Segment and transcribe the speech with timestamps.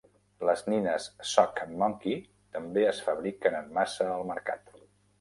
[0.49, 2.17] Les nines Sock monkey
[2.57, 4.79] també es fabriquen en massa al mercat.